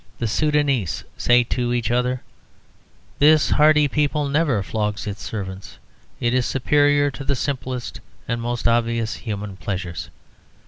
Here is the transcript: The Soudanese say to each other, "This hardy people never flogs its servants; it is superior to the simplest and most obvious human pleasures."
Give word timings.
The 0.17 0.25
Soudanese 0.25 1.03
say 1.15 1.43
to 1.43 1.75
each 1.75 1.91
other, 1.91 2.23
"This 3.19 3.51
hardy 3.51 3.87
people 3.87 4.27
never 4.27 4.63
flogs 4.63 5.05
its 5.05 5.21
servants; 5.21 5.77
it 6.19 6.33
is 6.33 6.47
superior 6.47 7.11
to 7.11 7.23
the 7.23 7.35
simplest 7.35 8.01
and 8.27 8.41
most 8.41 8.67
obvious 8.67 9.13
human 9.13 9.57
pleasures." 9.57 10.09